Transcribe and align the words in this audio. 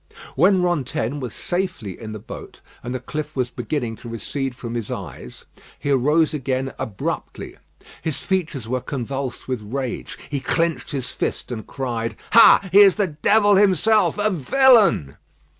When 0.35 0.63
Rantaine 0.63 1.19
was 1.19 1.31
safely 1.31 1.99
in 2.01 2.11
the 2.11 2.17
boat, 2.17 2.59
and 2.81 2.91
the 2.91 2.99
cliff 2.99 3.35
was 3.35 3.51
beginning 3.51 3.97
to 3.97 4.09
recede 4.09 4.55
from 4.55 4.73
his 4.73 4.89
eyes, 4.89 5.45
he 5.77 5.91
arose 5.91 6.33
again 6.33 6.73
abruptly. 6.79 7.57
His 8.01 8.17
features 8.17 8.67
were 8.67 8.81
convulsed 8.81 9.47
with 9.47 9.61
rage; 9.61 10.17
he 10.27 10.39
clenched 10.39 10.89
his 10.89 11.09
fist 11.09 11.51
and 11.51 11.67
cried: 11.67 12.15
"Ha! 12.31 12.67
he 12.71 12.79
is 12.79 12.95
the 12.95 13.05
devil 13.05 13.57
himself; 13.57 14.17
a 14.17 14.31
villain!" 14.31 15.17